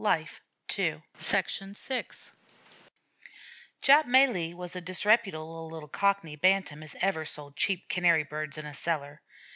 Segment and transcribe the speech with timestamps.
[0.03, 0.41] LIFE
[0.79, 1.43] II VI
[3.83, 8.57] Jap Malee was as disreputable a little Cockney bantam as ever sold cheap Canary birds
[8.57, 9.21] in a cellar.